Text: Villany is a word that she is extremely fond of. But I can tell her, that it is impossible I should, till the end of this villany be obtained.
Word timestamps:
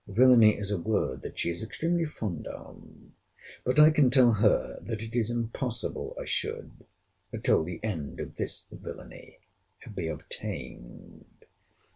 Villany 0.07 0.57
is 0.57 0.71
a 0.71 0.79
word 0.81 1.21
that 1.21 1.37
she 1.37 1.51
is 1.51 1.61
extremely 1.61 2.05
fond 2.05 2.47
of. 2.47 2.81
But 3.63 3.77
I 3.79 3.91
can 3.91 4.09
tell 4.09 4.31
her, 4.31 4.79
that 4.81 5.03
it 5.03 5.15
is 5.15 5.29
impossible 5.29 6.17
I 6.19 6.25
should, 6.25 6.71
till 7.43 7.63
the 7.63 7.79
end 7.83 8.19
of 8.19 8.35
this 8.35 8.65
villany 8.71 9.37
be 9.93 10.07
obtained. 10.07 11.45